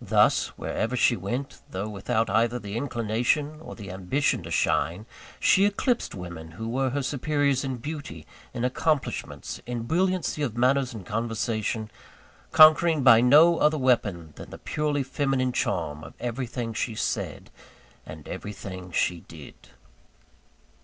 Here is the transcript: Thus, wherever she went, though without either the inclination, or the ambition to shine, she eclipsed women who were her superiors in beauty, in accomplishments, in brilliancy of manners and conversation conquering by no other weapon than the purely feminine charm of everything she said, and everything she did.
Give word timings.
Thus, 0.00 0.46
wherever 0.56 0.94
she 0.94 1.16
went, 1.16 1.60
though 1.68 1.88
without 1.88 2.30
either 2.30 2.56
the 2.60 2.76
inclination, 2.76 3.58
or 3.60 3.74
the 3.74 3.90
ambition 3.90 4.44
to 4.44 4.50
shine, 4.52 5.06
she 5.40 5.64
eclipsed 5.64 6.14
women 6.14 6.52
who 6.52 6.68
were 6.68 6.90
her 6.90 7.02
superiors 7.02 7.64
in 7.64 7.78
beauty, 7.78 8.28
in 8.54 8.64
accomplishments, 8.64 9.60
in 9.66 9.82
brilliancy 9.82 10.40
of 10.42 10.56
manners 10.56 10.94
and 10.94 11.04
conversation 11.04 11.90
conquering 12.52 13.02
by 13.02 13.20
no 13.20 13.58
other 13.58 13.76
weapon 13.76 14.34
than 14.36 14.50
the 14.50 14.58
purely 14.58 15.02
feminine 15.02 15.50
charm 15.50 16.04
of 16.04 16.14
everything 16.20 16.72
she 16.72 16.94
said, 16.94 17.50
and 18.06 18.28
everything 18.28 18.92
she 18.92 19.22
did. 19.22 19.70